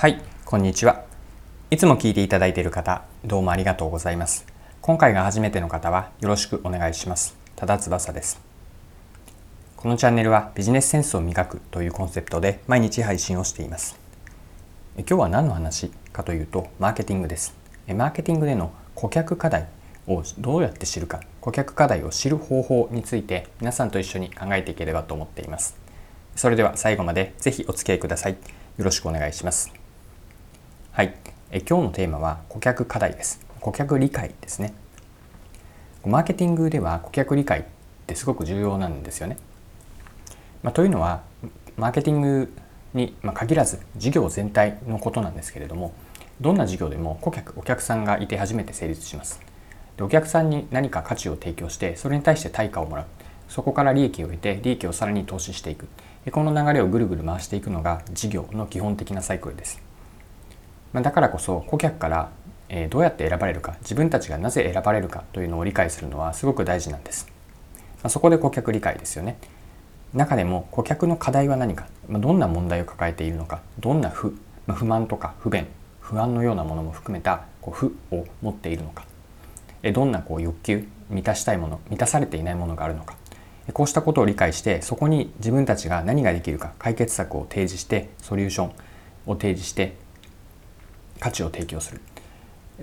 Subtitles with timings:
[0.00, 1.04] はい、こんにちは。
[1.70, 4.46] いつも聞いていただいている方、どうもありがとうございます。
[4.80, 7.36] 今回が初めての方はよろしくお願いします。
[7.54, 8.40] 多田翼です。
[9.76, 13.98] このチャンネルはビジネスセンスを磨くというコンセプトで毎日配信をしています。
[14.96, 15.90] え今日は何の話？
[16.14, 17.54] かというと、マーケティングです。
[17.86, 19.68] えマーケティングでの顧客課題
[20.06, 25.76] をどうやって知るか、顧客課題を知る方法について皆さんと一緒に考えていければと思っています。
[26.36, 28.32] それでは最後までぜひお付き合いください。
[28.32, 28.38] よ
[28.78, 29.70] ろしくお願いします。
[30.92, 31.14] はい、
[31.52, 33.40] え今日のテーマは顧客課題です。
[33.60, 34.74] 顧客理解ですね。
[36.04, 37.62] マーケティングでは顧客理解っ
[38.08, 39.38] てすごく重要なんですよね。
[40.64, 41.22] まあ、というのは
[41.76, 42.52] マーケティング
[42.92, 45.94] に、限らず事業全体のことなんですけれども
[46.40, 49.40] どんな事業でも顧客お客さんがいて初めて成立します
[49.96, 53.06] でお客さんに何か価値を提供してそれに対して対価をもらう
[53.48, 55.86] そこから利益を得て利益をさらに投資していく
[56.32, 59.80] この流れをぐるぐる回していくのが事業の基本的なサイクルです
[60.92, 62.30] まあだからこそ顧客から
[62.88, 67.26] どうやって選ばれるか自分たちがなぜ選ばれるかというのを理解するのはすごく大事なんです。
[68.02, 69.36] まあそこで顧客理解ですよね。
[70.14, 71.86] 中でも顧客の課題は何か。
[72.08, 75.66] まあどんな問題を抱えているのかどんな不不満とか不便
[76.00, 79.04] 不安のようなものも含めたこう不を持っているのか。
[79.92, 83.16] どんなこう欲求満たしたいもの満たされていないものがあるのか。
[83.72, 88.72] こうしたことを理解してそこに自分たちが何ができるか解決策を提示してソリューション
[89.26, 89.94] を提示して
[91.20, 92.00] 価値を提供する。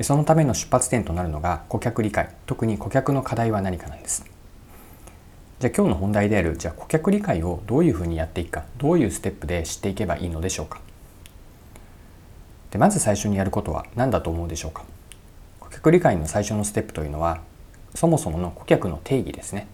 [0.03, 2.30] そのための出発点となるのが顧客理解。
[2.45, 4.25] 特に顧客の課題は何かなんです。
[5.59, 10.80] じゃあ今日の本題であるじゃあ顧客理解をどういうふうにやっていくかどういうステップで知っていけばいいのでしょうか。
[12.69, 14.83] でまず最初にやることは何だと思うでしょうか。
[15.59, 17.41] 顧客理解の最初のステップというのは
[17.95, 19.67] そもそもの顧客の定義ですね。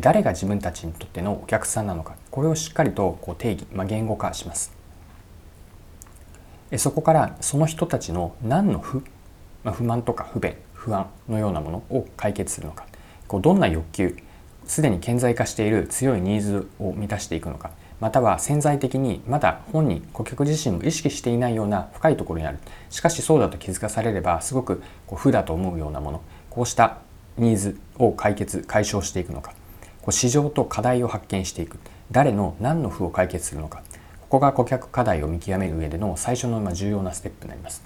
[0.00, 4.77] 誰が自分たちにとってのお客さんなのかこれをしっかりとこう定義、まあ、言語化します。
[6.76, 9.02] そこからその人たちの何の不、
[9.64, 12.86] まあ、不満とか不便不安のようなものを解決するのか。
[13.26, 14.16] こうどんな欲求
[14.66, 17.70] すでに顕在化している強いニーズを満たしていくのか。
[18.00, 22.58] または潜在的にまだ本人顧客自身も意識していないような深いところにある。
[22.90, 26.20] しかしそうだと気づかされればすごくこう負だと思うようなもの。
[26.50, 26.98] こうした
[27.38, 29.52] ニーズを解決解消していくのか。
[30.02, 31.78] こう市場と課題を発見していく。
[32.10, 33.82] 誰の何の負を解決するのか。
[34.28, 37.82] ここが顧客課題を見極める上での最初の重要なステップになります。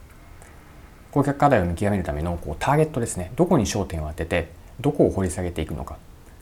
[1.13, 3.31] 顧客課題を見極めるためのこうターゲットですね。
[3.37, 5.99] どこに焦点を当ててどこを掘り下げていくのか。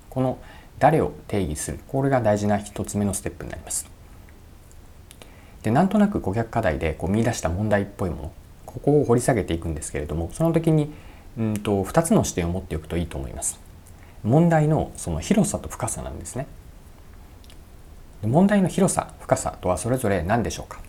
[0.09, 0.39] この
[0.79, 1.81] 誰を定義する。
[1.87, 3.91] これが大事な一つ目のステップになります。
[5.63, 8.33] でなんとなく顧客課題でこう見出した問題っぽいもの
[8.65, 10.95] ここを掘り下げていくんですけれどもその時に
[11.37, 13.61] うんと2つの視点を持っておくといいと思います。
[14.23, 16.47] 問題のその広さと深さなんですね。
[18.23, 20.81] 問題の広さ深さとはそれぞれ何でしょうか？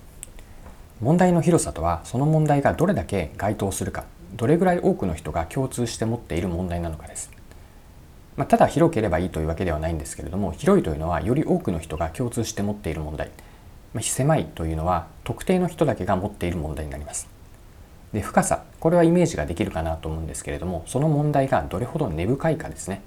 [1.00, 4.03] 問題の広さとはその問題がどれだけ該当するか
[4.36, 7.31] どれぐらい多くの人が共通して持っている問題なのかです。
[8.36, 13.30] まあ、ただ広ければいいというわけではないんですけれども広いというのはより多くの人が共通して持っている問題、
[13.94, 17.28] まあ、狭いというのは特定の人だけが持っている問題になります。
[18.13, 23.02] で深さこれはイメージができるかなと思うんですけれどもその問題がどれほど根深いかですね。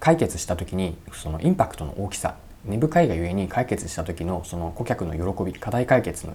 [0.00, 2.34] 解決した時にそのインパクトの大きさ
[2.64, 6.34] 根深いがゆえに解決した時のその顧客の喜び課題解決の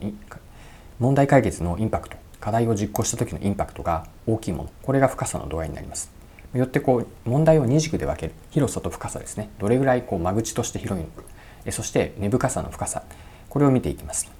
[0.99, 6.11] 問題解決のインパクト課題を実行した時のインパクトが大きいものこれが深さの度合いになります。
[6.53, 9.49] よってこう問題を二軸で分ける広さと深さですね。
[9.59, 11.23] どれぐらいこう間口として広いのか。
[11.71, 13.03] そして根深さの深さ。
[13.49, 14.31] これを見ていきます。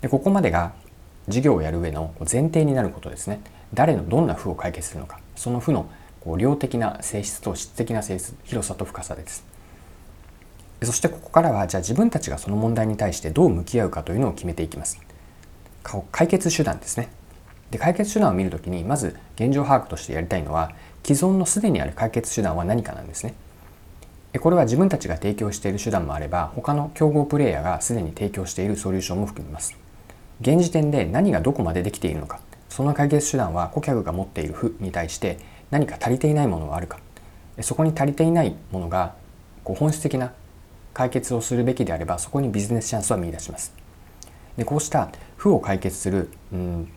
[0.00, 0.72] でここまでが
[1.28, 3.40] 事業をやる上の前提になることですね。
[3.74, 5.20] 誰のどんな負を解決するのか。
[5.36, 5.88] その負の
[6.20, 9.57] こう量的な性質と質的な性質広さと深さです。
[10.82, 15.00] そしてここからはじゃあ自分たちがその問題に対してどう向き合うかというのを決めていきます
[16.12, 17.08] 解決手段ですね
[17.70, 20.72] で解決手段を見るときにまず現状把握としてやりたいのは
[21.04, 23.34] 既存のすでにある解決手段は何かなんですね。
[24.40, 29.76] これは自分たちが提供している手段もあれば他の競合プレイヤーがすでに提供しているソリューションも含みます。
[30.40, 35.38] 現時点で何がどこまでできているのかその解決手段は顧客が持っている負に対して
[35.70, 37.00] 何か足りていないものはあるか
[37.60, 39.14] そこに足りていないものが
[39.64, 40.32] こう本質的な
[40.98, 43.72] 解決をするべきであればそこにビジネスチャンスは見出します。
[44.56, 46.88] でこうした負を解決する、うん、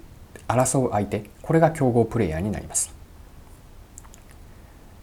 [0.48, 2.92] 争う相手これが競合プレイヤーになります。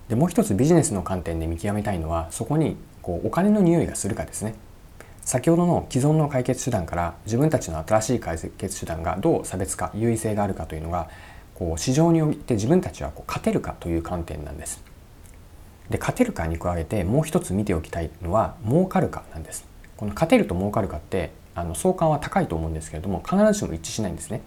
[0.09, 4.57] でもう一つビジネスの観点で見極めたいのはそこにこうお金の匂いがするかですね
[5.21, 11.09] 先ほどの既存の解決手段から自分たちの新しい解決手段がどう差別化優位性があるかというのが
[11.55, 14.83] こう市場において自分たちはこう勝てるかという観点なんです
[15.91, 24.41] で勝てるかに加えてもう一つ見ておきたいのは儲かるかなんですこの勝てると儲かるかってあの相関は高いと思うんですけれども必ずしも一致しないんですね。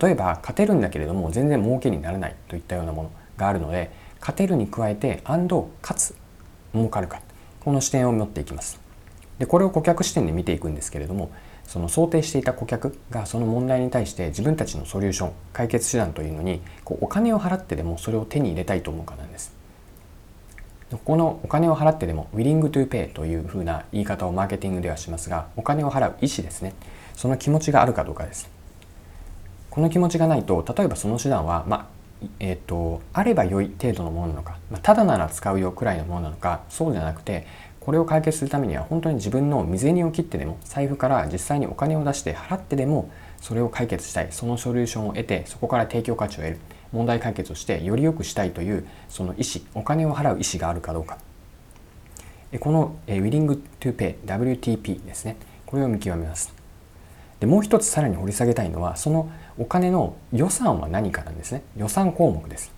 [0.00, 3.90] 例えば勝てるんだけれども全然儲けにならないといったようなものがあるので
[4.20, 5.22] 勝てるに加えて
[5.82, 6.14] かつ
[6.72, 7.20] 儲かるか
[7.60, 8.80] この視点を持っていきます。
[9.38, 11.30] でこれを顧客視点で見ていくんですけれども
[11.66, 19.59] その想定していた顧客がその問題に対して自分たちのソリューション解決手段というのにこうお金を払ってでもそれを手に入れたいと思うかなんです。
[20.98, 26.74] このお金を払ってでも willing to pay というふうな言い方をマーケティングではしますがお金を払う意思ですね。
[27.14, 28.50] その気持ちがあるかどうかです。
[29.70, 32.00] この気持ちがないと例えばその手段は、まあ
[32.40, 37.46] えーと、あれば良い程度のものなのか、まあ、ただなら使うよくらいのものなのかそうじゃなくて
[37.78, 43.10] これを解決するためには本当に自分の身銭を切ってでも財布から実際にお金を出して払ってでも
[43.40, 44.28] それを解決したい。
[44.30, 46.58] そのソリューションを得てそこから提供価値を得る。
[46.92, 51.18] 問題解決をしてより良くしたいというその意思お金を払う意思があるかどうか。
[52.58, 55.36] この Willing to Pay WTP ですね。
[55.66, 56.52] これを見極めます。
[57.38, 61.62] でもう一つさらに掘り下げたいのはそのお金の予算は何かなんですね。
[61.76, 62.72] 予算項目です。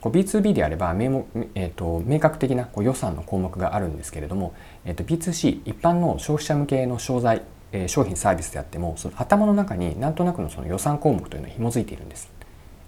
[0.00, 4.54] こう B2B であれば明,、えーと、明確的なこう予算の項目があるんですけれども、
[4.84, 12.39] えーと、B2C 一般の消費者向けの商材、え、商品サービスであってもその頭の中になんとなくのその予算項目というのは紐づいているんです。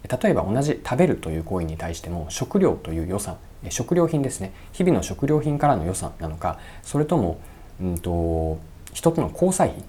[0.09, 3.37] 例えば同じ食べるという行為に対しても食料という予算
[3.69, 7.39] 食料品ですね日々の食料品からの予算なのかそれとも、
[7.81, 8.59] うんと、
[8.93, 9.83] 一つの交際費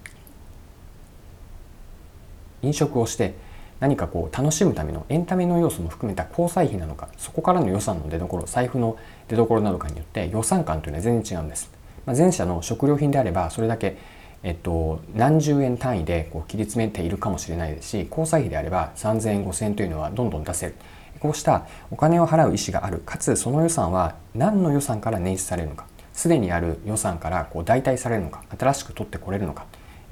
[2.61, 3.33] 飲食をして
[3.79, 8.97] 何かこう楽しむためのエンタメの要素も含めた交際費なのかそこからの予算の出どころ財布の
[9.27, 11.71] 出どころなのかによって予算感というのは全然違うんです。
[12.05, 13.97] まあ、前者の食料品であればそれだけ
[14.43, 20.75] えっと、何十円単位でこう切り詰めているかもしれないですし交際費であれば3,000円5,000円というのはどんどん出せる。
[21.19, 22.99] こうしたお金を払う意思がある。
[22.99, 25.85] かつその予算は何の予算から捻出されるのか。
[26.13, 28.43] すでにある予算からこう代替されるのか。
[28.57, 29.65] 新しく取ってこれるのか。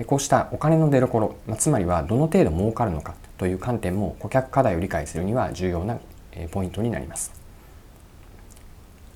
[0.08, 1.36] こうしたお金の出所。
[1.58, 3.16] つまりはどの程度儲かるのか。
[3.38, 6.00] という観点も顧客課題を理解するには重要な
[6.52, 7.32] ポイントになります。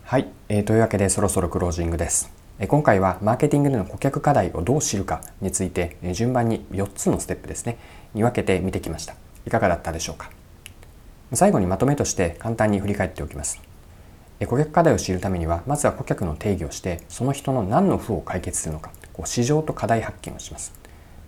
[0.03, 2.36] はい、えー、というわけでそろそろクロージングです。
[2.65, 7.77] 今回はマーケティングでの顧客課題をどう知るかについて順番に4つのステップですね。
[8.15, 9.13] に分けて見てきました。
[9.45, 10.31] いかがだったでしょうか？
[11.33, 13.61] 最後にまとめとして簡単に振り返っておきます。
[14.47, 20.73] 顧客課題を知るためにはまずは顧客の定義をしてその人の何の負を解決するのかこう市場と課題発見をします。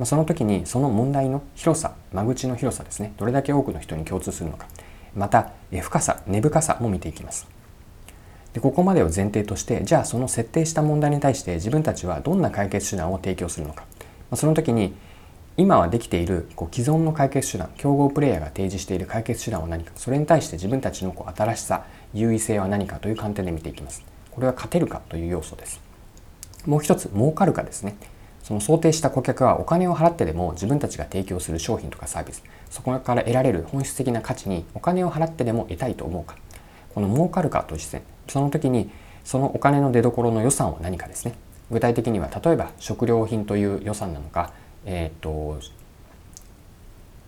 [0.06, 3.14] その時にその問題の広さ間口の広さですね。
[3.18, 4.66] どれだけ多くの人に共通するのか。
[5.16, 7.48] また深さ根深さも見ていきます。
[8.54, 13.86] でここまでを前提としてじゃあその設定した問題に対して自分たちはどんな解決手段を提供するのか、
[14.32, 14.94] まその時に
[15.58, 19.92] 今はできているこう既存の解決手段競合プレイヤーが提示している解決手段は何か。
[19.96, 24.04] それに対して自分たちのこう新しさ優位性は何かという観点で見ていきます。
[24.32, 25.82] これは勝てるかという要素です。
[26.66, 27.98] もう一つ儲かるかですね。
[28.42, 32.42] その想定した顧客はお金を払ってでも自分たちが提供する商品とかサービス。
[32.70, 36.38] そこから得られる本質的な価値にお金を払ってでも得たいと思うか。
[37.00, 38.92] この儲かるかという視点その時に
[39.24, 41.34] そのお金の出所の予算は何かですね
[41.72, 44.52] 具体的には例えば食料品という予算なのか、
[44.86, 45.60] えーと、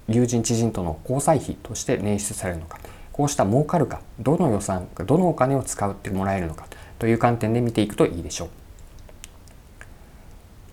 [0.10, 2.80] 友人知人との交際費として捻出されるのか
[3.14, 6.68] こうした儲かるかどの予算どのお金を使ってもらえるのか
[7.00, 8.50] という観点で見ていくといいでしょう。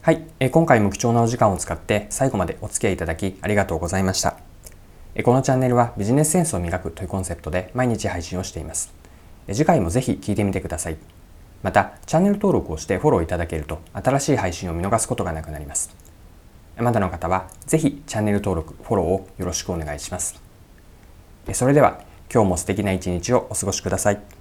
[0.02, 4.47] はい、え今回も貴重なお時間を使って最後までお付き合いいただきありがとうございました。
[5.24, 8.94] このチャンネルはビジネスセンスを磨くというコンセプトで毎日配信をしています。
[9.48, 10.96] 次回もぜひ聞いてみてください。
[11.64, 15.90] また、チャンネル登録をしてフォローいただけると新しい配信を見逃すことがなくなります。
[16.76, 20.40] まだの方はぜひチャンネル登録、フォローをよろしくお願いします。
[21.52, 22.00] それでは
[22.32, 24.37] 今日も素敵な一日をお過ごしください。